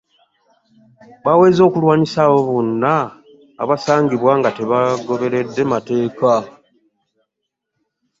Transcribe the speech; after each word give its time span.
Baweze 1.25 1.61
okulwanyisa 1.67 2.19
abo 2.25 2.39
bonna 2.47 2.93
abasangibwa 3.63 4.31
nga 4.39 4.49
tebagoberera 4.57 5.61
mateeka 5.73 6.31